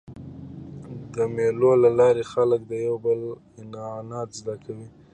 د 1.13 1.15
مېلو 1.35 1.71
له 1.83 1.89
لاري 1.99 2.23
خلک 2.33 2.61
د 2.65 2.71
یو 2.85 2.95
بل 3.05 3.19
عنعنات 3.59 4.29
زده 4.39 4.55
کوي. 4.63 4.87